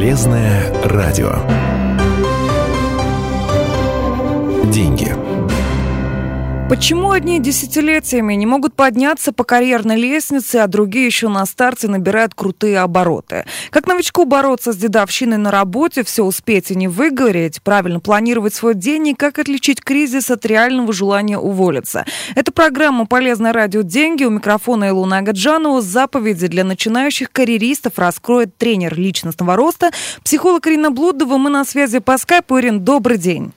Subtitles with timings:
[0.00, 1.59] Полезное радио.
[6.70, 12.32] Почему одни десятилетиями не могут подняться по карьерной лестнице, а другие еще на старте набирают
[12.36, 13.44] крутые обороты?
[13.70, 18.76] Как новичку бороться с дедовщиной на работе, все успеть и не выгореть, правильно планировать свой
[18.76, 22.04] день и как отличить кризис от реального желания уволиться?
[22.36, 23.82] Это программа «Полезное радио.
[23.82, 24.22] Деньги».
[24.22, 25.82] У микрофона Илуна Агаджанова.
[25.82, 29.90] Заповеди для начинающих карьеристов раскроет тренер личностного роста,
[30.22, 31.36] психолог Ирина Блудова.
[31.36, 32.60] Мы на связи по скайпу.
[32.60, 33.52] Ирин, добрый день.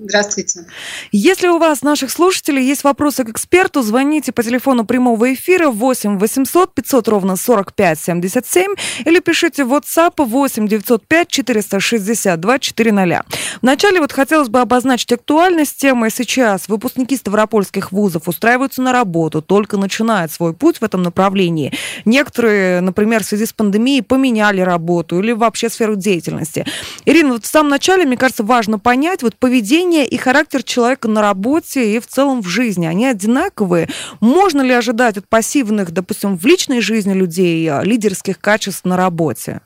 [0.00, 0.64] Здравствуйте.
[1.10, 6.18] Если у вас, наших слушателей, есть вопросы к эксперту, звоните по телефону прямого эфира 8
[6.18, 13.24] 800 500 ровно 45 77 или пишите в WhatsApp 8 905 462 400.
[13.60, 16.10] Вначале вот хотелось бы обозначить актуальность темы.
[16.10, 21.72] Сейчас выпускники ставропольских вузов устраиваются на работу, только начинают свой путь в этом направлении.
[22.04, 26.64] Некоторые, например, в связи с пандемией поменяли работу или вообще сферу деятельности.
[27.04, 31.08] Ирина, вот в самом начале, мне кажется, важно понять вот поведение поведение и характер человека
[31.08, 33.88] на работе и в целом в жизни, они одинаковые.
[34.20, 39.60] Можно ли ожидать от пассивных, допустим, в личной жизни людей а, лидерских качеств на работе?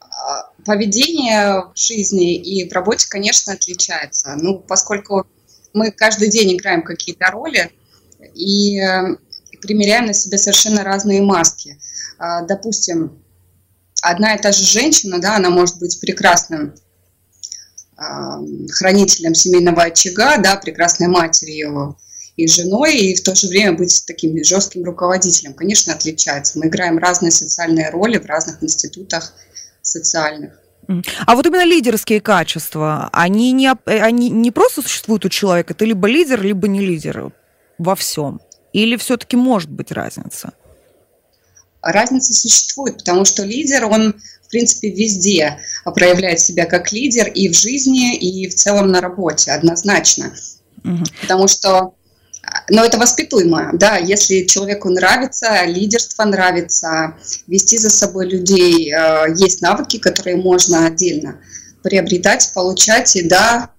[0.00, 4.36] А, поведение в жизни и в работе, конечно, отличается.
[4.36, 5.26] Ну, поскольку
[5.72, 7.70] мы каждый день играем какие-то роли
[8.34, 9.16] и э,
[9.62, 11.78] примеряем на себя совершенно разные маски.
[12.18, 13.22] А, допустим,
[14.02, 16.74] одна и та же женщина, да, она может быть прекрасным
[18.70, 21.98] хранителем семейного очага, да, прекрасной матерью
[22.36, 26.58] и женой, и в то же время быть таким жестким руководителем, конечно, отличается.
[26.58, 29.34] Мы играем разные социальные роли в разных институтах
[29.82, 30.58] социальных.
[31.26, 36.08] А вот именно лидерские качества, они не, они не просто существуют у человека, ты либо
[36.08, 37.32] лидер, либо не лидер
[37.78, 38.40] во всем?
[38.72, 40.52] Или все-таки может быть разница?
[41.82, 44.14] Разница существует, потому что лидер, он
[44.50, 49.52] в принципе, везде проявляет себя как лидер и в жизни, и в целом на работе,
[49.52, 50.34] однозначно.
[50.82, 51.04] Угу.
[51.22, 51.94] Потому что
[52.68, 57.14] но это воспитуемо, да, если человеку нравится, лидерство нравится,
[57.46, 61.38] вести за собой людей, э, есть навыки, которые можно отдельно
[61.84, 63.70] приобретать, получать, и да,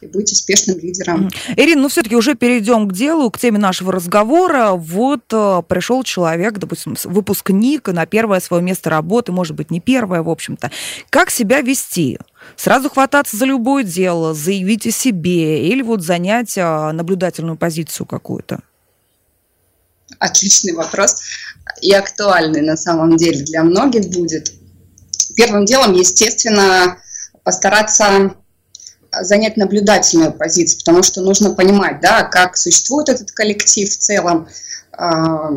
[0.00, 1.28] и быть успешным лидером.
[1.56, 4.72] Ирина, ну все-таки уже перейдем к делу, к теме нашего разговора.
[4.72, 10.22] Вот э, пришел человек, допустим, выпускник на первое свое место работы, может быть, не первое,
[10.22, 10.70] в общем-то.
[11.10, 12.18] Как себя вести?
[12.56, 18.60] Сразу хвататься за любое дело, заявить о себе или вот занять э, наблюдательную позицию какую-то?
[20.18, 21.20] Отличный вопрос
[21.82, 24.52] и актуальный на самом деле для многих будет.
[25.36, 26.98] Первым делом, естественно,
[27.44, 28.34] постараться
[29.12, 34.48] занять наблюдательную позицию, потому что нужно понимать, да, как существует этот коллектив в целом,
[34.92, 35.50] а,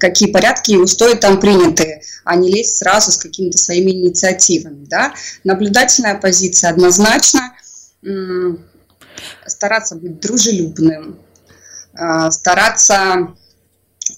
[0.00, 4.86] какие порядки и устои там приняты, а не лезть сразу с какими-то своими инициативами.
[4.86, 5.12] Да?
[5.44, 7.52] Наблюдательная позиция однозначно,
[9.46, 11.18] стараться быть дружелюбным,
[11.94, 13.34] а, стараться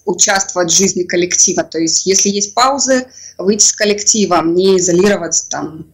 [0.05, 1.65] участвовать в жизни коллектива.
[1.65, 5.87] То есть, если есть паузы, выйти с коллективом, не изолироваться там,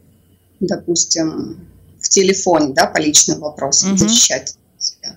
[0.60, 1.69] допустим,
[2.00, 3.99] в телефоне, да, по личным вопросам, угу.
[3.99, 5.16] защищать себя.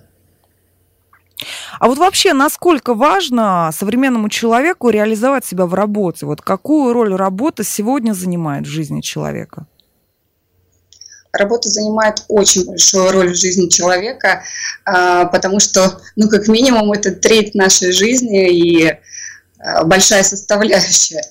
[1.78, 6.26] А вот вообще, насколько важно современному человеку реализовать себя в работе?
[6.26, 9.66] Вот какую роль работа сегодня занимает в жизни человека?
[11.32, 14.44] Работа занимает очень большую роль в жизни человека,
[14.84, 18.96] а, потому что, ну, как минимум, это треть нашей жизни и
[19.58, 21.22] а, большая составляющая.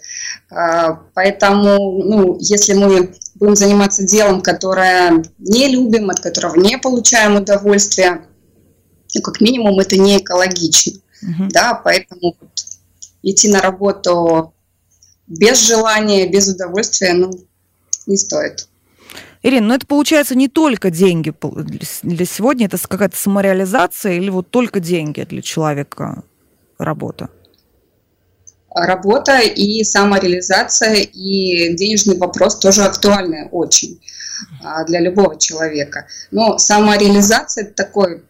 [0.51, 7.35] А, поэтому, ну, если мы будем заниматься делом, которое не любим, от которого не получаем
[7.35, 8.25] удовольствие,
[9.15, 10.99] ну, как минимум, это не экологично.
[11.23, 11.49] Uh-huh.
[11.51, 12.65] Да, поэтому вот,
[13.21, 14.53] идти на работу
[15.27, 17.31] без желания, без удовольствия, ну,
[18.05, 18.67] не стоит.
[19.41, 21.33] Ирина, ну это получается не только деньги
[22.01, 26.23] для сегодня, это какая-то самореализация или вот только деньги для человека
[26.77, 27.29] работа?
[28.73, 33.99] Работа и самореализация, и денежный вопрос тоже актуальный очень
[34.63, 36.07] а, для любого человека.
[36.31, 38.23] Но самореализация– это такой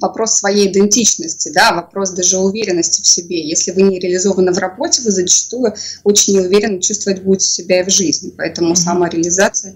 [0.00, 3.46] вопрос своей идентичности, да, вопрос даже уверенности в себе.
[3.46, 5.74] Если вы не реализованы в работе, вы зачастую
[6.04, 8.32] очень неуверенно чувствовать будете себя и в жизни.
[8.36, 9.74] Поэтому самореализация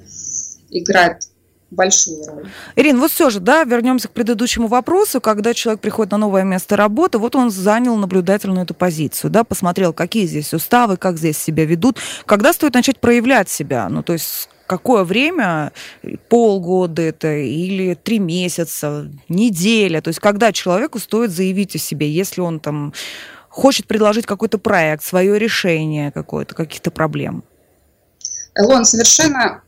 [0.70, 1.28] играет
[1.72, 2.48] большую роль.
[2.76, 6.76] Ирина, вот все же, да, вернемся к предыдущему вопросу, когда человек приходит на новое место
[6.76, 11.64] работы, вот он занял наблюдательную эту позицию, да, посмотрел, какие здесь уставы, как здесь себя
[11.64, 15.72] ведут, когда стоит начать проявлять себя, ну, то есть какое время,
[16.28, 22.40] полгода это или три месяца, неделя, то есть когда человеку стоит заявить о себе, если
[22.40, 22.92] он там
[23.48, 27.44] хочет предложить какой-то проект, свое решение какое-то, каких-то проблем?
[28.54, 29.62] Элон, совершенно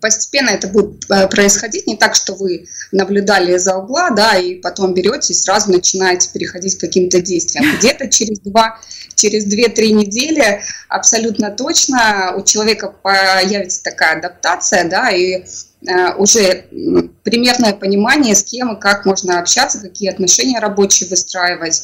[0.00, 4.94] постепенно это будет э, происходить, не так, что вы наблюдали из-за угла, да, и потом
[4.94, 7.64] берете и сразу начинаете переходить к каким-то действиям.
[7.78, 8.78] Где-то через два,
[9.14, 15.44] через 2-3 недели абсолютно точно у человека появится такая адаптация, да, и
[15.86, 16.66] э, уже
[17.22, 21.82] примерное понимание, с кем и как можно общаться, какие отношения рабочие выстраивать,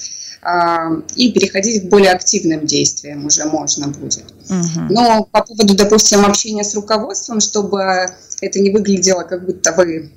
[1.14, 4.24] и переходить к более активным действиям уже можно будет.
[4.48, 4.86] Угу.
[4.90, 8.08] Но по поводу, допустим, общения с руководством, чтобы
[8.40, 10.10] это не выглядело, как будто вы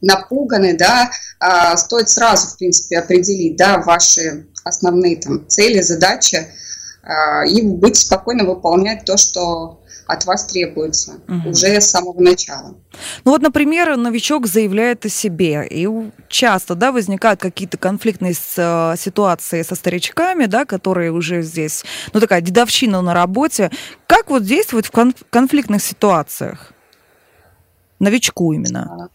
[0.00, 1.10] напуганы, да,
[1.40, 6.48] а, стоит сразу, в принципе, определить, да, ваши основные там цели, задачи,
[7.02, 11.50] а, и быть спокойно выполнять то, что от вас требуется угу.
[11.50, 12.74] уже с самого начала.
[13.24, 15.86] Ну вот, например, новичок заявляет о себе, и
[16.28, 21.84] часто, да, возникают какие-то конфликтные э, ситуации со старичками, да, которые уже здесь,
[22.14, 23.70] ну такая дедовщина на работе.
[24.06, 26.72] Как вот действовать в конфликтных ситуациях?
[28.00, 29.10] Новичку именно.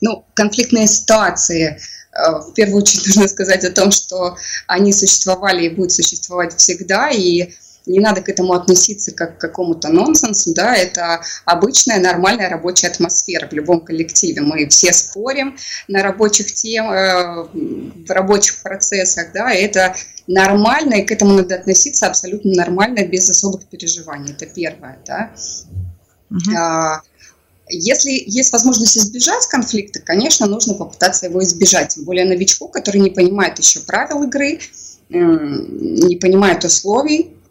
[0.00, 1.78] Ну, конфликтные ситуации
[2.12, 4.36] э, в первую очередь нужно сказать о том, что
[4.66, 7.52] они существовали и будут существовать всегда, и
[7.86, 13.48] не надо к этому относиться как к какому-то нонсенсу, да, это обычная нормальная рабочая атмосфера
[13.48, 14.40] в любом коллективе.
[14.42, 15.56] Мы все спорим
[15.88, 19.94] на рабочих тем, э, в рабочих процессах, да, это
[20.26, 24.32] нормально, и к этому надо относиться абсолютно нормально, без особых переживаний.
[24.32, 25.30] Это первое, да.
[26.30, 27.00] Uh-huh.
[27.68, 31.94] Если есть возможность избежать конфликта, конечно, нужно попытаться его избежать.
[31.94, 34.60] Тем более новичку, который не понимает еще правил игры,
[35.08, 37.41] не понимает условий, а,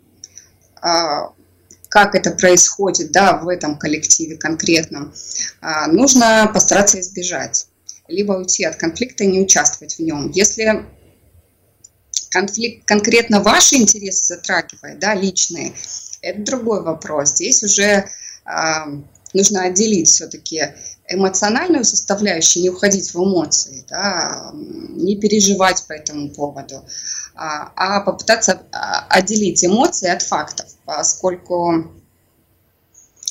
[1.91, 5.13] как это происходит да, в этом коллективе конкретном,
[5.59, 7.67] а, нужно постараться избежать.
[8.07, 10.31] Либо уйти от конфликта и не участвовать в нем.
[10.31, 10.85] Если
[12.29, 15.73] конфликт конкретно ваши интересы затрагивает, да, личные,
[16.21, 17.31] это другой вопрос.
[17.31, 18.05] Здесь уже э,
[19.33, 20.73] нужно отделить все-таки
[21.07, 26.83] эмоциональную составляющую, не уходить в эмоции, да, не переживать по этому поводу,
[27.35, 31.91] а, а попытаться а, отделить эмоции от фактов, поскольку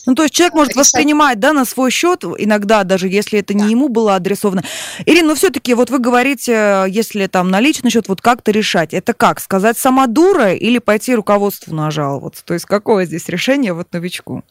[0.06, 0.86] ну, то есть человек может решать.
[0.86, 3.64] воспринимать, да, на свой счет, иногда, даже если это да.
[3.64, 4.64] не ему было адресовано.
[5.04, 8.94] Ирина, но все-таки вот вы говорите, если там на личный счет, вот как-то решать.
[8.94, 9.40] Это как?
[9.40, 12.42] Сказать сама дура или пойти руководству нажаловаться?
[12.44, 14.42] То есть какое здесь решение вот новичку?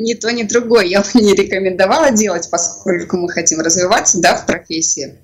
[0.00, 4.46] Ни то, ни другое я бы не рекомендовала делать, поскольку мы хотим развиваться, да, в
[4.46, 5.18] профессии.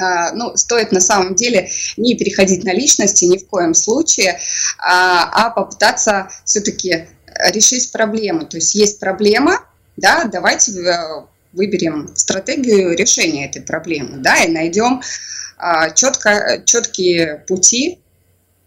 [0.00, 4.38] А, ну, стоит на самом деле не переходить на личности ни в коем случае,
[4.78, 7.08] а, а попытаться все-таки
[7.52, 8.46] решить проблему.
[8.46, 9.64] То есть есть проблема,
[9.96, 15.02] да, давайте э, выберем стратегию решения этой проблемы, да, и найдем
[15.56, 17.98] а, четко, четкие пути,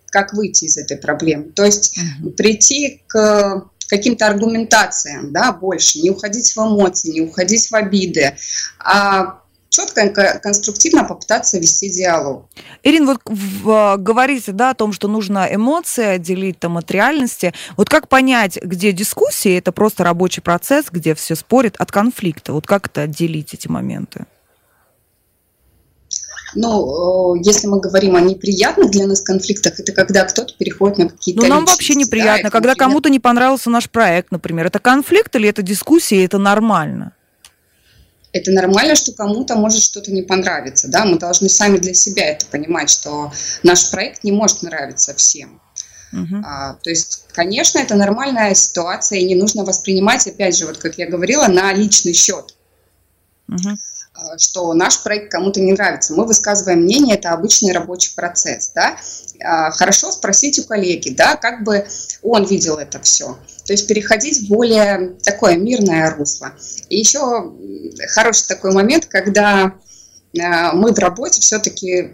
[0.08, 1.52] как выйти из этой проблемы.
[1.56, 1.98] То есть
[2.38, 8.36] прийти к каким-то аргументациям, да, больше, не уходить в эмоции, не уходить в обиды,
[8.80, 12.48] а четко и конструктивно попытаться вести диалог.
[12.84, 17.54] Ирина, вот в, говорите, да, о том, что нужно эмоции отделить там, от реальности.
[17.78, 22.54] Вот как понять, где дискуссии, это просто рабочий процесс, где все спорят, от конфликта?
[22.54, 24.26] Вот как это отделить эти моменты?
[26.56, 31.42] Ну, если мы говорим о неприятных для нас конфликтах, это когда кто-то переходит на какие-то
[31.42, 34.68] Ну, нам вообще неприятно, да, когда кому-то не понравился наш проект, например.
[34.68, 37.14] Это конфликт или это дискуссия, и это нормально?
[38.34, 42.48] это нормально, что кому-то может что-то не понравиться, да, мы должны сами для себя это
[42.48, 43.32] понимать, что
[43.62, 45.62] наш проект не может нравиться всем.
[46.12, 46.42] Uh-huh.
[46.44, 50.98] А, то есть, конечно, это нормальная ситуация, и не нужно воспринимать, опять же, вот как
[50.98, 52.56] я говорила, на личный счет.
[53.48, 53.78] Uh-huh
[54.38, 56.14] что наш проект кому-то не нравится.
[56.14, 58.72] Мы высказываем мнение, это обычный рабочий процесс.
[58.74, 58.98] Да?
[59.44, 61.86] А, хорошо спросить у коллеги, да, как бы
[62.22, 63.38] он видел это все.
[63.66, 66.54] То есть переходить в более такое мирное русло.
[66.90, 67.54] И еще
[68.10, 69.74] хороший такой момент, когда
[70.40, 72.14] а, мы в работе все-таки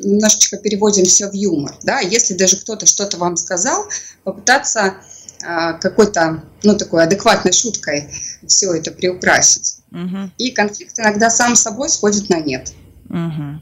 [0.00, 1.76] немножечко переводим все в юмор.
[1.82, 2.00] Да?
[2.00, 3.86] Если даже кто-то что-то вам сказал,
[4.24, 4.94] попытаться
[5.80, 8.08] какой-то, ну, такой адекватной шуткой
[8.46, 9.76] все это приукрасить.
[9.94, 10.30] Угу.
[10.38, 12.72] И конфликт иногда сам собой сходит на нет.
[13.08, 13.60] Угу.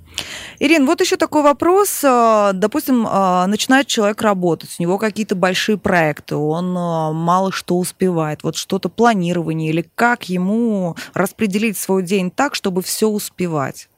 [0.60, 2.02] Ирин, вот еще такой вопрос.
[2.04, 7.76] А, допустим, а, начинает человек работать, у него какие-то большие проекты, он а, мало что
[7.76, 13.88] успевает, вот что-то планирование или как ему распределить свой день так, чтобы все успевать?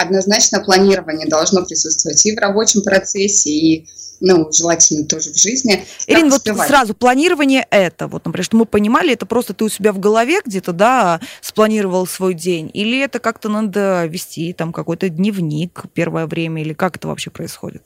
[0.00, 3.88] Однозначно планирование должно присутствовать и в рабочем процессе, и
[4.20, 5.84] ну, желательно тоже в жизни.
[6.06, 9.92] Ирина, вот сразу, планирование это, вот, например, что мы понимали, это просто ты у себя
[9.92, 15.84] в голове где-то, да, спланировал свой день, или это как-то надо вести, там, какой-то дневник
[15.94, 17.82] первое время, или как это вообще происходит?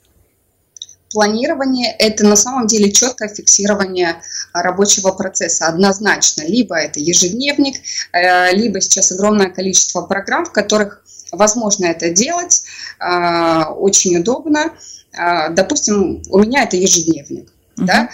[1.11, 6.41] Планирование– это на самом деле четкое фиксирование рабочего процесса однозначно.
[6.45, 7.77] Либо это ежедневник,
[8.11, 11.05] э, либо сейчас огромное количество программ, в которых
[11.35, 12.63] возможно это делать,
[12.99, 14.73] э, очень удобно.
[15.13, 17.49] Э, допустим, у меня это ежедневник.
[17.77, 17.85] Uh-huh.
[17.85, 18.09] Да?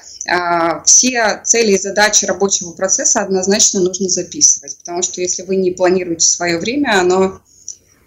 [0.85, 6.25] Все цели и задачи рабочего процесса однозначно нужно записывать, потому что если вы не планируете
[6.25, 7.41] свое время, оно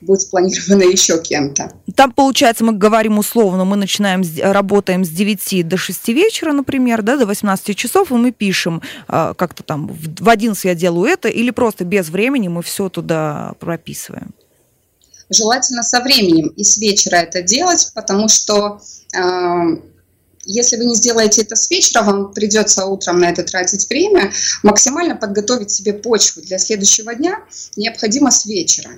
[0.04, 1.72] будет спланировано еще кем-то.
[1.94, 7.16] Там, получается, мы говорим условно, мы начинаем, работаем с 9 до 6 вечера, например, да,
[7.16, 11.50] до 18 часов, и мы пишем а, как-то там в 11 я делаю это, или
[11.50, 14.34] просто без времени мы все туда прописываем.
[15.30, 18.80] Желательно со временем и с вечера это делать, потому что
[19.16, 19.20] э,
[20.44, 24.32] если вы не сделаете это с вечера, вам придется утром на это тратить время.
[24.62, 27.38] Максимально подготовить себе почву для следующего дня
[27.76, 28.90] необходимо с вечера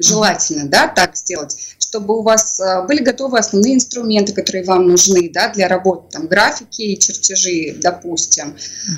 [0.00, 1.56] желательно, да, так сделать,
[1.90, 6.28] чтобы у вас э, были готовы основные инструменты, которые вам нужны, да, для работы, там,
[6.28, 8.54] графики и чертежи, допустим,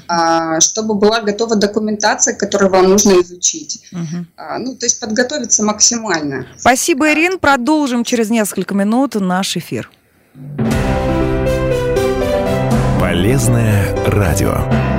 [0.08, 0.60] uh-huh.
[0.60, 3.82] чтобы была готова документация, которую вам нужно изучить.
[3.92, 4.58] Uh-huh.
[4.58, 6.46] Ну, то есть подготовиться максимально.
[6.58, 7.38] Спасибо, Ирин.
[7.38, 9.90] Продолжим через несколько минут наш эфир.
[13.00, 14.91] Полезное радио.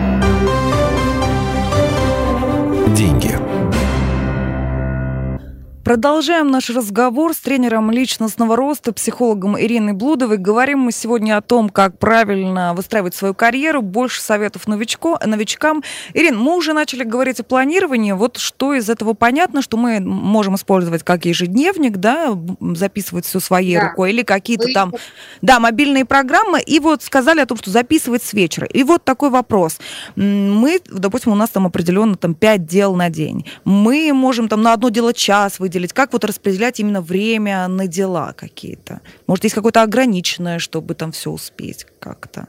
[5.84, 10.38] Продолжаем наш разговор с тренером личностного роста, психологом Ириной Блудовой.
[10.38, 15.84] Говорим мы сегодня о том, как правильно выстраивать свою карьеру, больше советов новичко, новичкам.
[16.14, 18.14] Ирин, мы уже начали говорить о планировании.
[18.14, 22.30] Вот что из этого понятно, что мы можем использовать как ежедневник, да,
[22.62, 23.90] записывать все своей да.
[23.90, 24.74] рукой, или какие-то Вы...
[24.74, 24.94] там,
[25.42, 26.62] да, мобильные программы.
[26.62, 28.68] И вот сказали о том, что записывать с вечера.
[28.68, 29.80] И вот такой вопрос.
[30.16, 33.46] Мы, допустим, у нас там определенно там 5 дел на день.
[33.66, 35.94] Мы можем там на одно дело час выделить выделить?
[35.94, 39.02] Как вот распределять именно время на дела какие-то?
[39.28, 42.48] Может, есть какое-то ограниченное, чтобы там все успеть как-то?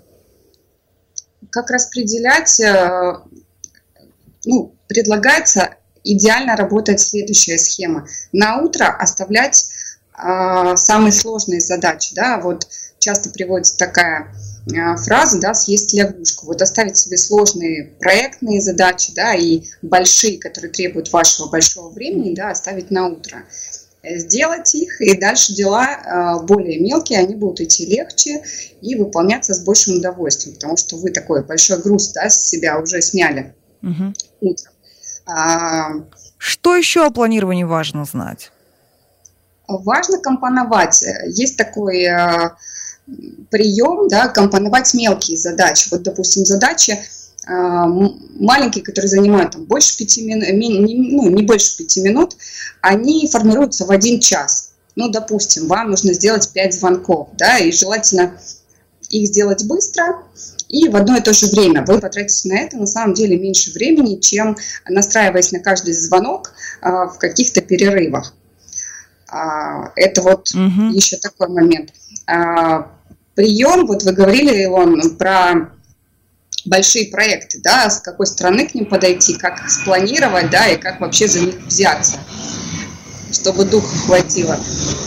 [1.51, 2.61] Как распределять?
[2.61, 3.21] Э,
[4.45, 8.07] ну, предлагается идеально работать следующая схема.
[8.33, 9.71] На утро оставлять
[10.17, 12.69] самые сложные задачи, да, вот
[12.99, 14.33] часто приводится такая
[14.73, 16.47] Э, фразу, да, съесть лягушку.
[16.47, 22.51] Вот оставить себе сложные проектные задачи, да, и большие, которые требуют вашего большого времени, да,
[22.51, 23.45] оставить на утро.
[24.03, 25.87] Э, сделать их, и дальше дела
[26.41, 28.43] э, более мелкие, они будут идти легче
[28.81, 33.03] и выполняться с большим удовольствием, потому что вы такой большой груз, да, с себя уже
[33.03, 34.15] сняли угу.
[34.41, 34.73] утром.
[35.27, 35.91] А,
[36.39, 38.51] что еще о планировании важно знать?
[39.67, 41.05] Важно компоновать.
[41.27, 42.07] Есть такой
[43.51, 45.89] прием, да, компоновать мелкие задачи.
[45.91, 46.99] Вот, допустим, задачи
[47.47, 52.37] а, маленькие, которые занимают там, больше пяти минут, ну, не больше пяти минут,
[52.81, 54.71] они формируются в один час.
[54.97, 58.39] Ну, допустим, вам нужно сделать пять звонков, да, и желательно
[59.11, 60.23] их сделать быстро
[60.69, 61.85] и в одно и то же время.
[61.87, 64.57] Вы потратите на это на самом деле меньше времени, чем
[64.89, 68.35] настраиваясь на каждый звонок в каких-то перерывах.
[69.35, 70.91] А, это вот угу.
[70.93, 71.91] еще такой момент.
[72.27, 72.87] А,
[73.35, 75.71] прием, вот вы говорили, он про
[76.65, 81.01] большие проекты, да, с какой стороны к ним подойти, как их спланировать, да, и как
[81.01, 82.19] вообще за них взяться,
[83.33, 84.57] чтобы духа хватило.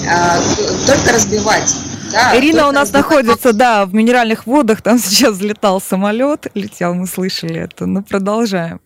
[0.10, 0.40] А,
[0.86, 1.74] только разбивать.
[2.12, 7.08] Да, Ирина у нас находится, да, в минеральных водах, там сейчас взлетал самолет, летел, мы
[7.08, 8.82] слышали это, но продолжаем.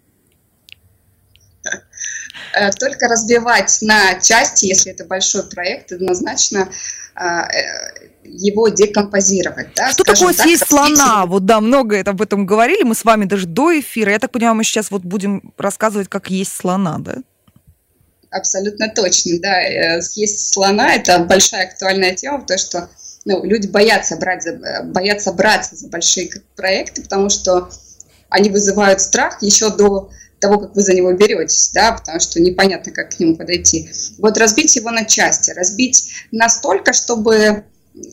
[2.54, 6.70] Э, только разбивать на части, если это большой проект, однозначно
[7.16, 9.70] а, э, его декомпозировать.
[9.76, 11.26] Да, Что такое так, съесть слона?
[11.26, 14.12] Вот да, много это об этом говорили мы с вами даже до эфира.
[14.12, 17.18] Я так понимаю, мы сейчас вот будем рассказывать, как есть слона, да?
[18.32, 19.62] Абсолютно точно, да.
[19.62, 22.90] Э, съесть слона– это большая актуальная тема, потому что
[23.26, 27.70] ну, люди боятся, брать за, боятся браться за большие проекты, потому что
[28.30, 30.10] они вызывают страх еще до
[30.42, 33.90] того, как вы за него беретесь, да, потому что непонятно, как к нему подойти.
[34.18, 37.64] Вот разбить его на части, разбить настолько, чтобы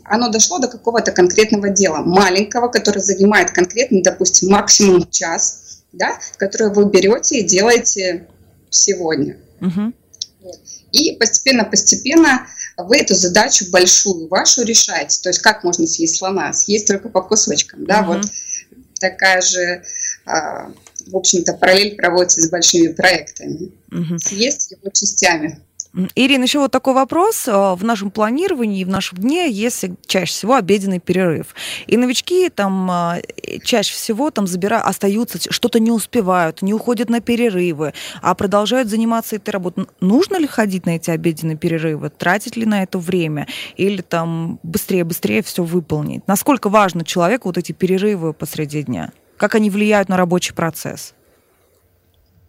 [0.04, 6.72] оно дошло до какого-то конкретного дела, маленького, которое занимает конкретно, допустим, максимум час, да, который
[6.72, 8.26] вы берете и делаете
[8.70, 9.36] сегодня.
[9.60, 9.92] Угу.
[10.92, 15.20] И постепенно-постепенно вы эту задачу большую вашу решаете.
[15.22, 16.52] То есть как можно съесть слона?
[16.52, 18.14] Съесть только по кусочкам, да, угу.
[18.14, 18.26] вот
[19.00, 19.82] такая же,
[20.26, 20.72] а,
[21.10, 23.72] в общем-то, параллель проводится с большими проектами.
[23.90, 24.18] Угу.
[24.18, 25.60] Съесть его частями.
[26.14, 27.48] Ирина, еще вот такой вопрос.
[27.48, 31.54] Э, в нашем планировании, в нашем дне есть чаще всего обеденный перерыв.
[31.86, 33.22] И новички там э,
[33.64, 39.36] чаще всего там забирают, остаются, что-то не успевают, не уходят на перерывы, а продолжают заниматься
[39.36, 39.86] этой работой.
[40.00, 42.10] Нужно ли ходить на эти обеденные перерывы?
[42.10, 43.46] Тратить ли на это время?
[43.76, 46.26] Или там быстрее-быстрее все выполнить?
[46.28, 49.12] Насколько важно человеку вот эти перерывы посреди дня?
[49.38, 51.14] Как они влияют на рабочий процесс?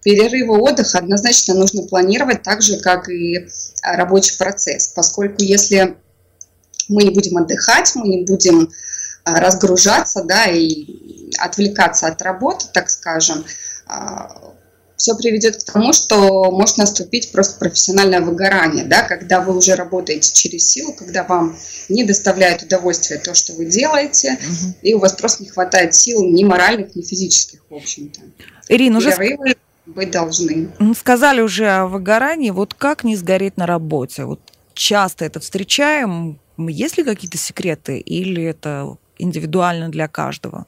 [0.04, 3.48] перерывы отдыха однозначно нужно планировать так же, как и
[3.82, 5.98] а, рабочий процесс, поскольку если
[6.88, 8.70] мы не будем отдыхать, мы не будем
[9.24, 13.44] а, разгружаться, да, и отвлекаться от работы, так скажем,
[13.88, 14.54] а,
[15.00, 20.34] все приведет к тому, что может наступить просто профессиональное выгорание, да, когда вы уже работаете
[20.34, 21.56] через силу, когда вам
[21.88, 24.74] не доставляет удовольствия то, что вы делаете, угу.
[24.82, 28.20] и у вас просто не хватает сил ни моральных, ни физических, в общем-то.
[28.68, 29.16] Ирина, уже
[29.86, 30.70] быть должны.
[30.96, 32.52] Сказали уже о выгорании.
[32.52, 34.26] Вот как не сгореть на работе?
[34.26, 34.42] Вот
[34.74, 36.40] часто это встречаем.
[36.58, 40.68] Есть ли какие-то секреты или это индивидуально для каждого?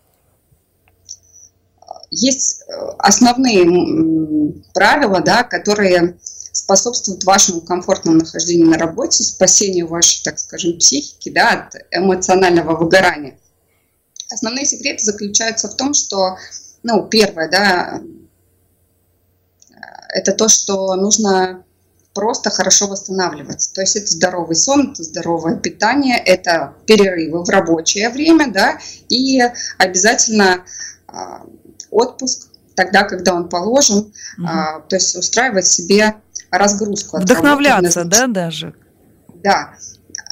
[2.12, 6.18] Есть э, основные правила, да, которые
[6.52, 13.40] способствуют вашему комфортному нахождению на работе, спасению вашей, так скажем, психики да, от эмоционального выгорания.
[14.30, 16.38] Основные секреты заключаются в том, что,
[16.84, 18.02] ну, первое, да,
[20.14, 21.64] это то, что нужно
[22.14, 23.74] просто хорошо восстанавливаться.
[23.74, 29.42] То есть это здоровый сон, это здоровое питание, это перерывы в рабочее время, да, и
[29.78, 30.66] обязательно
[31.08, 31.46] а,
[31.92, 33.98] отпуск тогда, когда он положен,
[34.38, 34.48] угу.
[34.48, 36.16] а, то есть устраивать себе
[36.50, 37.18] разгрузку.
[37.20, 38.74] Вдохновляться, да, даже?
[39.44, 39.76] Да,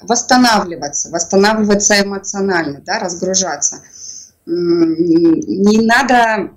[0.02, 3.82] восстанавливаться, восстанавливаться эмоционально, да, разгружаться.
[4.46, 6.52] Не надо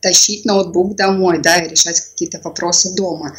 [0.00, 3.34] тащить ноутбук домой, да, и решать какие-то вопросы дома,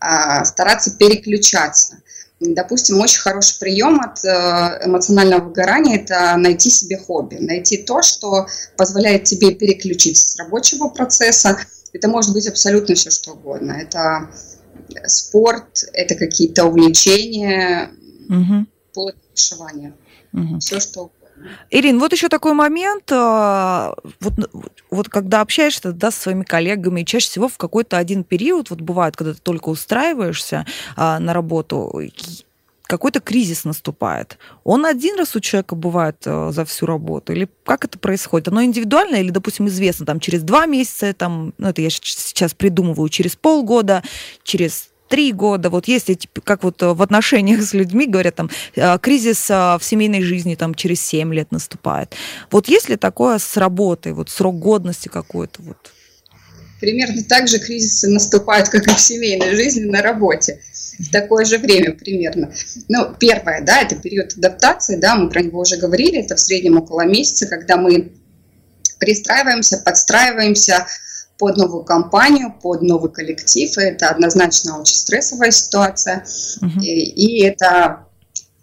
[0.00, 1.98] а, стараться переключаться.
[2.38, 8.46] Допустим, очень хороший прием от э, эмоционального выгорания– это найти себе хобби, найти то, что
[8.76, 11.58] позволяет тебе переключиться с рабочего процесса.
[11.94, 13.72] Это может быть абсолютно все, что угодно.
[13.72, 14.28] Это
[15.06, 17.90] спорт, это какие-то увлечения,
[18.28, 18.66] угу.
[18.90, 19.94] вплоть вышивания.
[20.34, 20.58] Угу.
[20.58, 21.25] Все, что угодно.
[21.70, 24.34] Ирин, вот еще такой момент, а, вот,
[24.90, 29.16] вот когда общаешься да, с своими коллегами, чаще всего в какой-то один период, вот бывает,
[29.16, 32.00] когда ты только устраиваешься а, на работу,
[32.86, 34.38] какой-то кризис наступает.
[34.64, 37.32] Он один раз у человека бывает а, за всю работу?
[37.32, 38.48] Или как это происходит?
[38.48, 43.08] Оно индивидуально или, допустим, известно там через два месяца, там, ну это я сейчас придумываю,
[43.08, 44.02] через полгода,
[44.42, 48.50] через три года, вот есть эти, как вот э, в отношениях с людьми говорят, там,
[48.74, 52.14] э, кризис э, в семейной жизни там через семь лет наступает.
[52.50, 55.76] Вот есть ли такое с работой, вот срок годности какой-то вот?
[56.80, 60.60] Примерно так же кризисы наступают, как и в семейной жизни на работе.
[60.98, 62.52] В такое же время примерно.
[62.88, 66.76] Ну, первое, да, это период адаптации, да, мы про него уже говорили, это в среднем
[66.78, 68.12] около месяца, когда мы
[68.98, 70.86] пристраиваемся, подстраиваемся,
[71.38, 73.76] под новую компанию, под новый коллектив.
[73.76, 76.24] И это однозначно очень стрессовая ситуация.
[76.62, 76.80] Угу.
[76.80, 78.06] И, и это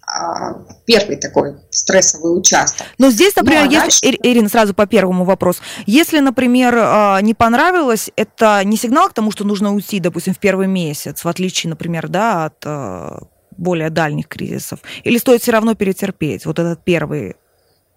[0.05, 2.85] а, первый такой стрессовый участок.
[2.97, 4.19] Но здесь, например, ну, а если, дальше...
[4.23, 5.61] Ирина, сразу по первому вопросу.
[5.85, 10.39] Если, например, а, не понравилось, это не сигнал к тому, что нужно уйти, допустим, в
[10.39, 13.23] первый месяц, в отличие, например, да, от а,
[13.57, 14.79] более дальних кризисов?
[15.03, 17.35] Или стоит все равно перетерпеть вот этот первый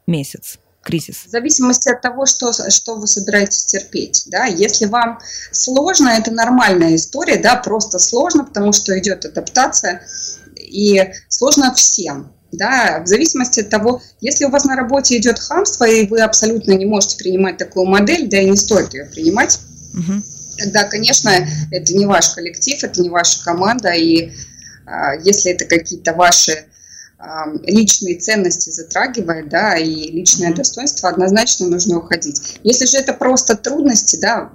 [0.06, 0.58] месяц?
[0.86, 1.24] Кризис?
[1.26, 4.24] В зависимости от того, что, что вы собираетесь терпеть.
[4.26, 4.44] Да?
[4.44, 5.18] Если вам
[5.50, 10.06] сложно, это нормальная история, да, просто сложно, потому что идет адаптация,
[10.56, 12.32] и сложно всем.
[12.52, 16.72] Да, в зависимости от того, если у вас на работе идет хамство, и вы абсолютно
[16.72, 19.58] не можете принимать такую модель, да и не стоит ее принимать,
[19.92, 20.22] угу.
[20.56, 21.30] тогда, конечно,
[21.72, 24.30] это не ваш коллектив, это не ваша команда, и
[24.86, 26.66] а, если это какие-то ваши
[27.62, 32.58] личные ценности затрагивает, да, и личное достоинство, однозначно нужно уходить.
[32.62, 34.52] Если же это просто трудности, да,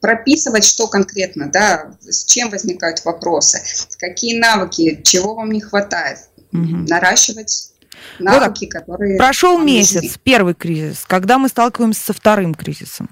[0.00, 3.60] прописывать, что конкретно, да, с чем возникают вопросы,
[3.98, 6.18] какие навыки, чего вам не хватает,
[6.52, 6.86] угу.
[6.88, 7.72] наращивать
[8.18, 9.16] навыки, вот которые...
[9.16, 10.10] Прошел месяц, нужны.
[10.22, 13.08] первый кризис, когда мы сталкиваемся со вторым кризисом?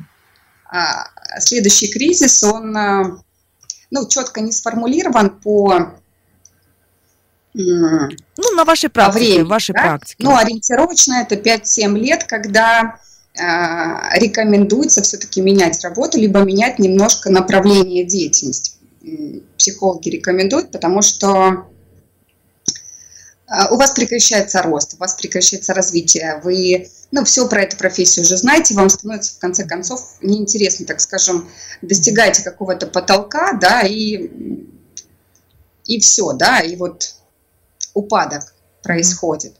[0.70, 1.07] А,
[1.40, 3.18] следующий кризис, он а,
[3.90, 5.94] ну, четко не сформулирован по
[7.55, 9.83] ну, на вашей практике, времени, вашей да?
[9.83, 10.17] практике.
[10.19, 12.99] Ну, ориентировочно это 5-7 лет, когда
[13.35, 13.40] э,
[14.19, 18.73] рекомендуется все-таки менять работу, либо менять немножко направление деятельности.
[19.57, 21.67] Психологи рекомендуют, потому что
[23.71, 28.37] у вас прекращается рост, у вас прекращается развитие, вы, ну, все про эту профессию уже
[28.38, 31.49] знаете, вам становится, в конце концов, неинтересно, так скажем,
[31.83, 34.31] достигаете какого-то потолка, да, и
[35.85, 37.14] и все, да, и вот
[37.95, 39.55] упадок происходит.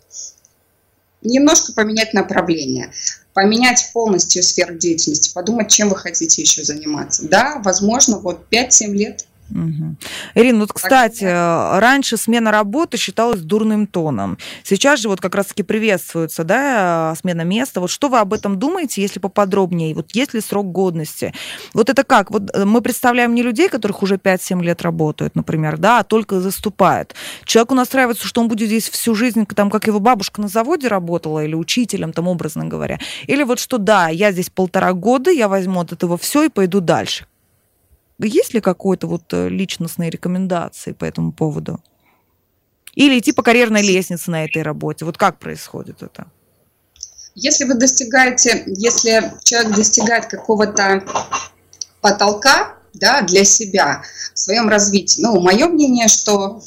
[1.23, 2.93] Немножко поменять направление,
[3.33, 7.27] поменять полностью сферу деятельности, подумать, чем вы хотите еще заниматься.
[7.27, 9.97] Да, возможно, вот 5-7 лет– Угу.
[10.35, 14.39] Ирина, вот, кстати, раньше смена работы считалась дурным тоном.
[14.63, 17.81] Сейчас же вот как раз-таки приветствуется, да, смена места.
[17.81, 19.95] Вот что вы об этом думаете, если поподробнее?
[19.95, 21.35] Вот есть ли срок годности?
[21.75, 22.31] Вот это как?
[22.31, 26.41] Вот э, мы представляем не людей, которых уже 5-7 лет работают, например, да, а только
[26.41, 27.15] заступают.
[27.45, 31.45] Человеку настраивается, что он будет здесь всю жизнь, там, как его бабушка на заводе работала,
[31.45, 32.99] или учителем, там, образно говоря.
[33.27, 36.81] Или вот что, да, я здесь полтора года, я возьму от этого все и пойду
[36.81, 37.27] дальше.
[38.19, 41.81] Есть ли какой-то вот э, личностные рекомендации по этому поводу?
[42.95, 45.05] Или идти по карьерной лестнице на этой работе?
[45.05, 46.27] Вот как происходит это?
[47.35, 51.03] Если вы достигаете, если человек достигает какого-то
[52.01, 56.63] потолка да, для себя в своем развитии, ну, мое мнение, что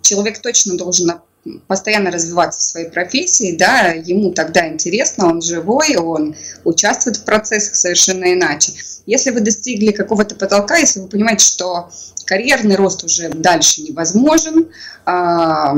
[0.00, 1.20] человек точно должен
[1.66, 7.76] постоянно развиваться в своей профессии, да, ему тогда интересно, он живой, он участвует в процессах
[7.76, 8.72] совершенно иначе.
[9.06, 11.90] Если вы достигли какого-то потолка, если вы понимаете, что
[12.26, 14.68] карьерный рост уже дальше невозможен,
[15.06, 15.76] а,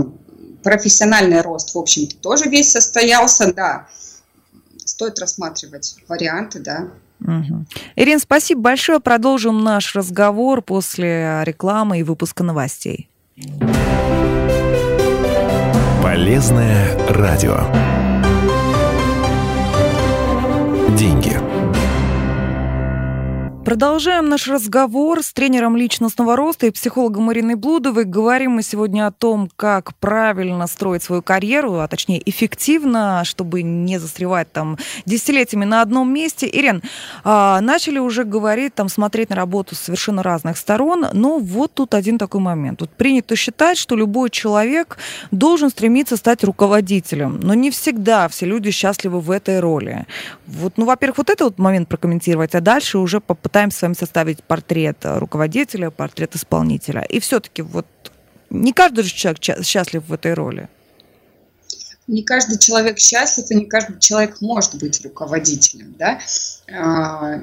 [0.62, 3.86] профессиональный рост, в общем-то, тоже весь состоялся, да,
[4.84, 6.88] стоит рассматривать варианты, да.
[7.20, 7.66] Угу.
[7.96, 8.98] Ирина, спасибо большое.
[8.98, 13.08] Продолжим наш разговор после рекламы и выпуска новостей.
[16.02, 17.58] Полезное радио.
[20.96, 21.51] Деньги.
[23.64, 28.04] Продолжаем наш разговор с тренером личностного роста и психологом Ириной Блудовой.
[28.04, 33.98] Говорим мы сегодня о том, как правильно строить свою карьеру, а точнее эффективно, чтобы не
[33.98, 36.50] застревать там десятилетиями на одном месте.
[36.52, 36.82] Ирин,
[37.22, 41.94] а, начали уже говорить, там, смотреть на работу с совершенно разных сторон, но вот тут
[41.94, 42.80] один такой момент.
[42.80, 44.98] Вот принято считать, что любой человек
[45.30, 50.06] должен стремиться стать руководителем, но не всегда все люди счастливы в этой роли.
[50.48, 53.94] Вот, ну, во-первых, вот этот вот момент прокомментировать, а дальше уже попытаться пытаемся с вами
[53.94, 57.02] составить портрет руководителя, портрет исполнителя.
[57.02, 57.86] И все-таки вот
[58.48, 60.70] не каждый же человек счастлив в этой роли.
[62.06, 65.94] Не каждый человек счастлив, и не каждый человек может быть руководителем.
[65.98, 66.18] Да?
[66.74, 67.40] А,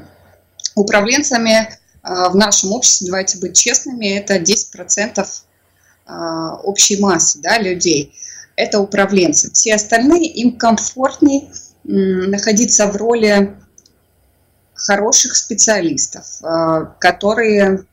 [0.74, 5.28] управленцами а, в нашем обществе, давайте быть честными, это 10%
[6.08, 8.16] а, общей массы да, людей.
[8.56, 9.52] Это управленцы.
[9.52, 11.50] Все остальные, им комфортнее
[11.84, 13.56] находиться в роли
[14.80, 17.84] хороших специалистов, э, которые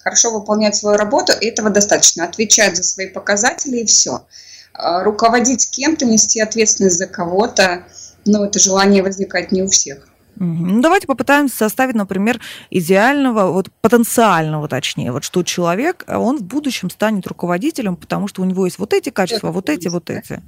[0.00, 2.24] хорошо выполняют свою работу, и этого достаточно.
[2.24, 4.26] Отвечают за свои показатели и все.
[4.74, 7.84] Э, руководить кем-то, нести ответственность за кого-то,
[8.24, 10.08] ну, это желание возникает не у всех.
[10.36, 12.40] Ну, давайте попытаемся составить, например,
[12.70, 18.42] идеального, вот потенциального, точнее, вот что человек, а он в будущем станет руководителем, потому что
[18.42, 20.42] у него есть вот эти качества, вот эти, вот эти.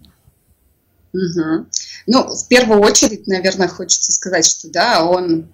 [1.13, 1.67] Угу.
[2.07, 5.47] Ну, в первую очередь, наверное, хочется сказать, что да, он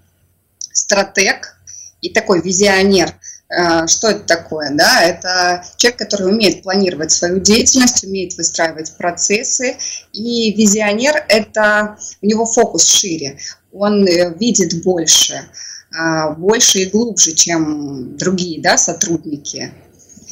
[0.90, 1.57] стратег
[2.00, 3.14] и такой визионер.
[3.48, 4.70] Э, что это такое?
[4.74, 5.03] Да?
[5.03, 9.76] Это человек, который умеет планировать свою деятельность, умеет выстраивать процессы.
[10.12, 13.38] И визионер– это у него фокус шире.
[13.72, 15.48] Он э, видит больше,
[15.92, 19.72] э, больше и глубже, чем другие да, сотрудники.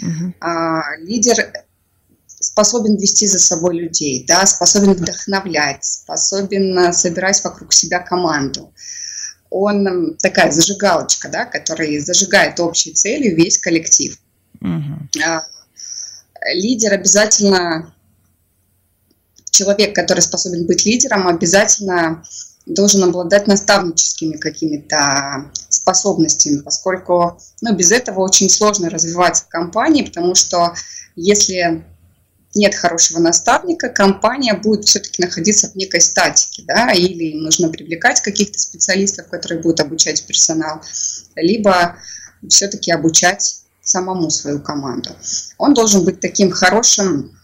[0.00, 0.80] Uh-huh.
[1.00, 1.52] Лидер
[2.26, 8.72] способен вести за собой людей, да, способен вдохновлять, способен собирать вокруг себя команду
[9.50, 14.18] он такая зажигалочка, да, которая зажигает общей целью весь коллектив.
[14.60, 15.22] Угу.
[16.52, 17.94] Лидер обязательно,
[19.50, 22.24] человек, который способен быть лидером, обязательно
[22.66, 30.34] должен обладать наставническими какими-то способностями, поскольку ну, без этого очень сложно развиваться в компании, потому
[30.34, 30.74] что
[31.16, 31.84] если
[32.54, 38.58] нет хорошего наставника, компания будет все-таки находиться в некой статике, да, или нужно привлекать каких-то
[38.58, 40.82] специалистов, которые будут обучать персонал,
[41.36, 41.96] либо
[42.48, 45.10] все-таки обучать самому свою команду.
[45.56, 47.38] Он должен быть таким хорошим,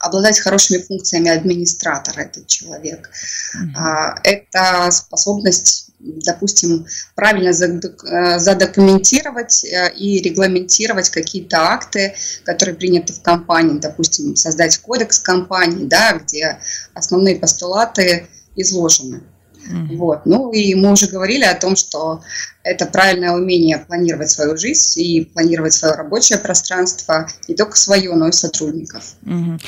[0.00, 3.10] обладать хорошими функциями администратора, этот человек.
[3.56, 4.20] Mm-hmm.
[4.24, 13.78] Это способность допустим, правильно э, задокументировать э, и регламентировать какие-то акты, которые приняты в компании,
[13.78, 16.58] допустим, создать кодекс компании, да, где
[16.94, 19.22] основные постулаты изложены.
[19.70, 19.96] Mm-hmm.
[19.96, 20.26] Вот.
[20.26, 22.22] Ну и мы уже говорили о том, что
[22.62, 28.28] это правильное умение планировать свою жизнь и планировать свое рабочее пространство, не только свое, но
[28.28, 29.14] и сотрудников.
[29.24, 29.60] Mm-hmm.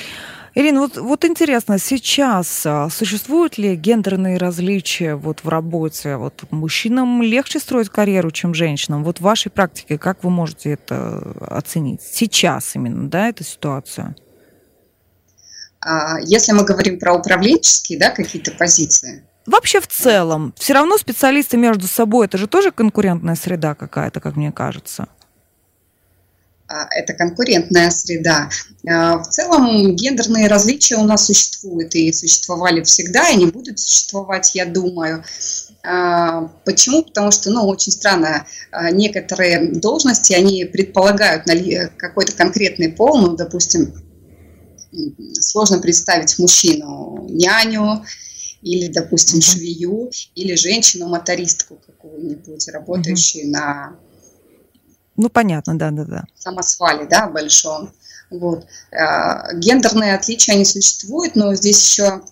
[0.57, 6.15] Ирина, вот, вот интересно, сейчас а, существуют ли гендерные различия вот в работе?
[6.15, 9.03] Вот мужчинам легче строить карьеру, чем женщинам?
[9.03, 12.03] Вот в вашей практике как вы можете это оценить?
[12.03, 14.15] Сейчас именно, да, эту ситуацию?
[15.81, 21.57] А, если мы говорим про управленческие, да, какие-то позиции, Вообще в целом, все равно специалисты
[21.57, 25.07] между собой, это же тоже конкурентная среда какая-то, как мне кажется.
[26.67, 28.49] А, это конкурентная среда.
[28.89, 34.55] А, в целом гендерные различия у нас существуют и существовали всегда, и не будут существовать,
[34.55, 35.23] я думаю.
[35.87, 37.03] А, почему?
[37.03, 38.47] Потому что, ну, очень странно,
[38.93, 41.45] некоторые должности, они предполагают
[41.99, 43.93] какой-то конкретный пол, ну, допустим,
[45.41, 48.05] сложно представить мужчину няню,
[48.65, 53.51] или, допустим, швею, или женщину-мотористку какую-нибудь, работающую mm-hmm.
[53.51, 53.97] на
[55.17, 56.25] ну, понятно, да, да, да.
[56.35, 57.93] Самосвале, да, большом.
[58.31, 58.67] Вот.
[58.91, 62.23] Э, гендерные отличия, они существуют, но здесь еще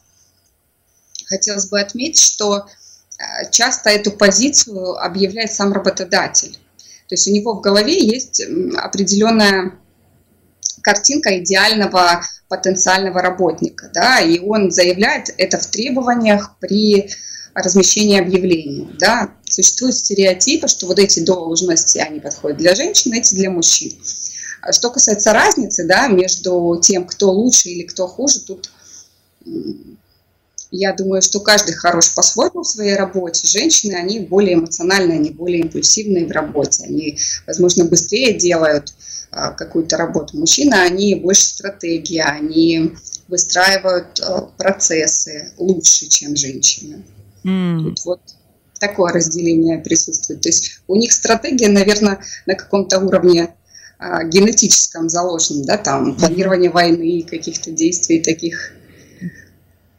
[1.26, 6.54] хотелось бы отметить, что э, часто эту позицию объявляет сам работодатель.
[7.08, 8.42] То есть у него в голове есть
[8.76, 9.78] определенная
[10.82, 17.08] картинка идеального потенциального работника, да, и он заявляет это в требованиях при
[17.54, 18.90] размещения объявлений.
[18.98, 19.30] Да?
[19.48, 23.92] Существуют стереотипы, что вот эти должности, они подходят для женщин, эти для мужчин.
[24.60, 28.70] А что касается разницы да, между тем, кто лучше или кто хуже, тут
[30.70, 33.48] я думаю, что каждый хорош по-своему в своей работе.
[33.48, 36.84] Женщины, они более эмоциональные, они более импульсивные в работе.
[36.84, 38.92] Они, возможно, быстрее делают
[39.32, 40.36] какую-то работу.
[40.36, 42.94] Мужчины, они больше стратегии, они
[43.28, 47.02] выстраивают а, процессы лучше, чем женщины.
[47.44, 47.82] Mm.
[47.82, 48.20] Тут вот
[48.78, 50.42] такое разделение присутствует.
[50.42, 53.54] То есть у них стратегия, наверное, на каком-то уровне
[53.98, 58.72] а, генетическом заложена, да, там планирование войны, каких-то действий таких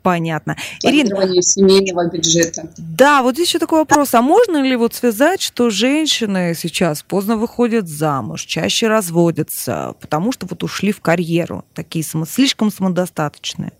[0.04, 0.58] Понятно.
[0.82, 2.70] Ирина, семейного бюджета.
[2.78, 4.14] Да, вот здесь еще такой вопрос.
[4.14, 10.46] А можно ли вот связать, что женщины сейчас поздно выходят замуж, чаще разводятся, потому что
[10.46, 13.72] вот ушли в карьеру, такие само, слишком самодостаточные?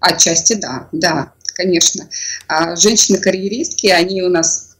[0.00, 2.08] Отчасти да, да, конечно.
[2.48, 4.76] А женщины-карьеристки, они у нас,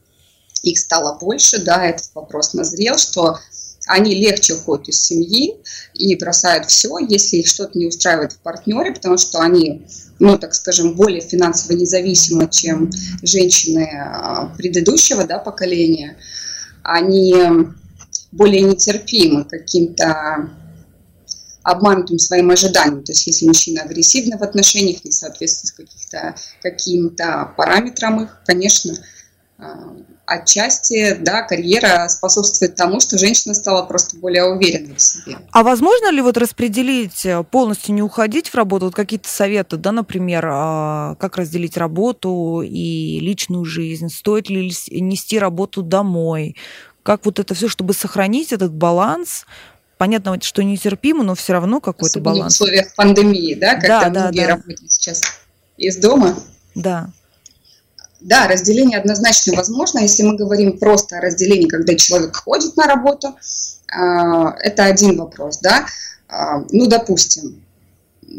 [0.65, 3.39] их стало больше, да, этот вопрос назрел, что
[3.87, 5.57] они легче уходят из семьи
[5.95, 9.87] и бросают все, если их что-то не устраивает в партнере, потому что они,
[10.19, 12.91] ну, так скажем, более финансово независимы, чем
[13.23, 16.17] женщины а, предыдущего да, поколения.
[16.85, 17.35] Они
[18.31, 20.51] более нетерпимы каким-то
[21.63, 23.05] обманутым своим ожиданиям.
[23.05, 25.91] То есть если мужчина агрессивный в отношениях, не соответствует
[26.61, 28.95] каким-то параметрам их, конечно,
[30.27, 35.39] отчасти, да, карьера способствует тому, что женщина стала просто более уверенной в себе.
[35.51, 39.93] А возможно ли вот распределить, э, полностью не уходить в работу, вот какие-то советы, да,
[39.93, 46.57] например, а, как разделить работу и личную жизнь, стоит ли нести работу домой,
[47.03, 49.45] как вот это все, чтобы сохранить этот баланс,
[49.99, 52.55] понятно, что нетерпимо, но все равно какой-то Особенно баланс.
[52.55, 54.49] в условиях пандемии, да, когда да, многие да.
[54.49, 55.23] работают сейчас
[55.77, 56.37] из дома.
[56.75, 57.11] Да.
[58.25, 60.01] Да, разделение однозначно возможно.
[60.01, 63.37] Если мы говорим просто о разделении, когда человек ходит на работу,
[63.89, 65.87] а, это один вопрос, да.
[66.29, 67.63] А, ну, допустим,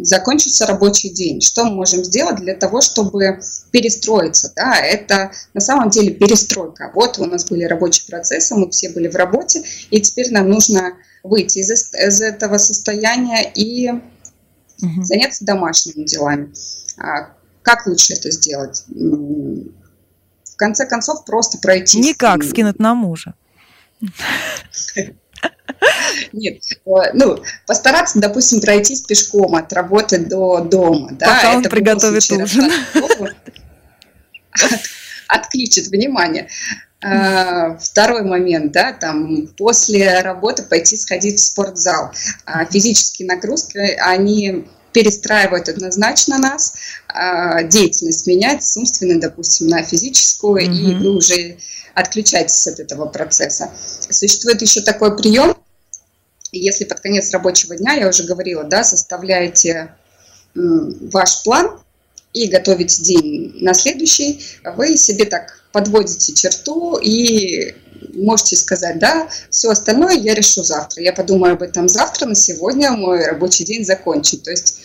[0.02, 1.42] закончится рабочий день.
[1.42, 3.40] Что мы можем сделать для того, чтобы
[3.72, 4.52] перестроиться?
[4.56, 6.92] Да, это на самом деле перестройка.
[6.94, 10.94] Вот у нас были рабочие процессы, мы все были в работе, и теперь нам нужно
[11.24, 15.04] выйти из, из этого состояния и угу.
[15.04, 16.54] заняться домашними делами.
[17.64, 18.84] Как лучше это сделать?
[18.88, 22.00] В конце концов, просто пройти.
[22.00, 23.34] Никак, скинуть на мужа.
[26.32, 31.10] Нет, э, ну, постараться, допустим, пройтись пешком от работы до дома.
[31.14, 32.72] Да, Пока он приготовит ужин.
[35.28, 36.48] Отключит внимание.
[37.04, 42.12] А, второй момент, да, там после работы пойти сходить в спортзал.
[42.46, 46.76] А, физические нагрузки, они перестраивают однозначно нас,
[47.08, 50.92] а, деятельность менять с умственной, допустим, на физическую, mm-hmm.
[50.92, 51.58] и вы уже
[51.94, 53.72] отключаетесь от этого процесса.
[54.10, 55.56] Существует еще такой прием,
[56.52, 59.94] если под конец рабочего дня, я уже говорила, да, составляете
[60.56, 61.80] ваш план
[62.32, 64.44] и готовите день на следующий,
[64.76, 67.76] вы себе так подводите черту и
[68.14, 71.02] можете сказать, да, все остальное я решу завтра.
[71.02, 74.40] Я подумаю об этом завтра, на сегодня мой рабочий день закончен.
[74.40, 74.83] То есть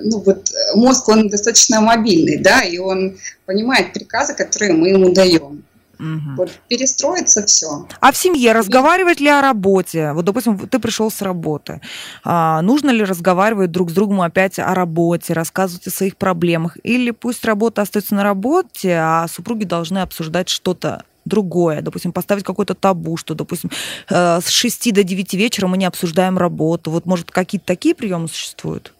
[0.00, 5.64] ну вот мозг, он достаточно мобильный, да, и он понимает приказы, которые мы ему даем.
[6.02, 6.36] Угу.
[6.36, 7.86] Вот перестроится все.
[8.00, 10.12] А в семье разговаривать ли о работе?
[10.12, 11.80] Вот, допустим, ты пришел с работы.
[12.24, 16.76] А, нужно ли разговаривать друг с другом опять о работе, рассказывать о своих проблемах?
[16.82, 22.74] Или пусть работа остается на работе, а супруги должны обсуждать что-то другое, допустим, поставить какой-то
[22.74, 23.70] табу, что, допустим,
[24.10, 26.90] э, с 6 до 9 вечера мы не обсуждаем работу.
[26.90, 28.92] Вот, может, какие-то такие приемы существуют?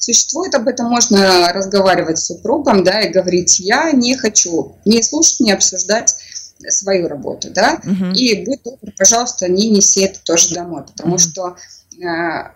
[0.00, 5.40] Существует, об этом можно разговаривать с супругом, да, и говорить, я не хочу не слушать,
[5.40, 6.16] не обсуждать
[6.68, 8.06] свою работу, да, угу.
[8.14, 11.18] и будь добр, пожалуйста, не неси это тоже домой, потому угу.
[11.18, 11.56] что
[12.02, 12.50] э,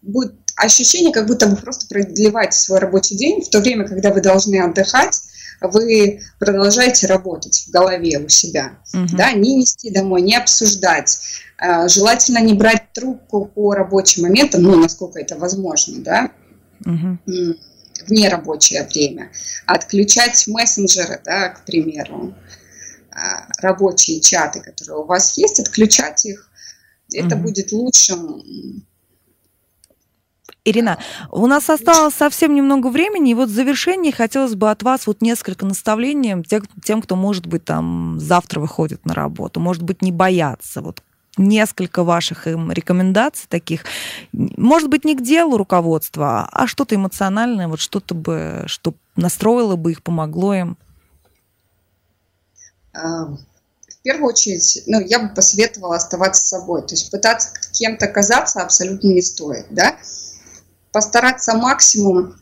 [0.00, 4.20] будет ощущение, как будто вы просто продлеваете свой рабочий день в то время, когда вы
[4.20, 5.20] должны отдыхать,
[5.60, 9.16] вы продолжаете работать в голове у себя, угу.
[9.16, 11.18] да, не нести домой, не обсуждать,
[11.58, 16.30] э, желательно не брать трубку по рабочим моментам, ну, насколько это возможно, да,
[16.84, 17.18] угу.
[17.26, 19.30] в нерабочее время,
[19.66, 22.34] отключать мессенджеры, да, к примеру,
[23.10, 23.16] э,
[23.60, 26.50] рабочие чаты, которые у вас есть, отключать их,
[27.12, 27.44] это угу.
[27.44, 28.42] будет лучшим
[30.66, 30.98] Ирина,
[31.30, 35.22] у нас осталось совсем немного времени, и вот в завершении хотелось бы от вас вот
[35.22, 40.10] несколько наставлений тем, тем, кто, может быть, там завтра выходит на работу, может быть, не
[40.10, 41.02] бояться, вот
[41.36, 43.84] несколько ваших им рекомендаций таких,
[44.32, 49.92] может быть, не к делу руководства, а что-то эмоциональное, вот что-то бы, что настроило бы
[49.92, 50.76] их, помогло им?
[52.92, 56.82] А, в первую очередь, ну, я бы посоветовала оставаться собой.
[56.82, 59.96] То есть пытаться кем-то казаться абсолютно не стоит, да
[60.96, 62.36] постараться максимум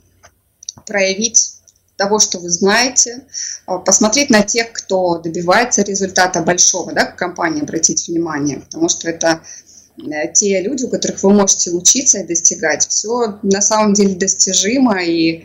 [0.86, 1.53] проявить
[1.96, 3.24] того, что вы знаете,
[3.66, 9.08] а, посмотреть на тех, кто добивается результата большого, да, к компании обратить внимание, потому что
[9.08, 9.40] это
[9.98, 12.86] э, те люди, у которых вы можете учиться и достигать.
[12.88, 15.44] Все на самом деле достижимо, и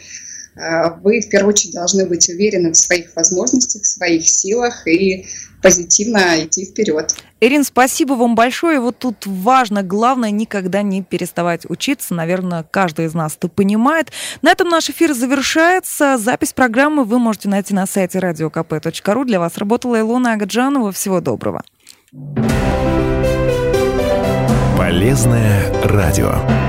[0.55, 5.25] вы в первую очередь должны быть уверены в своих возможностях, в своих силах и
[5.61, 7.15] позитивно идти вперед.
[7.41, 8.79] Ирин, спасибо вам большое.
[8.79, 12.13] Вот тут важно, главное, никогда не переставать учиться.
[12.13, 14.11] Наверное, каждый из нас это понимает.
[14.41, 16.17] На этом наш эфир завершается.
[16.17, 19.25] Запись программы вы можете найти на сайте radiokp.ru.
[19.25, 20.91] Для вас работала Илона Агаджанова.
[20.91, 21.63] Всего доброго.
[24.77, 26.68] Полезное радио.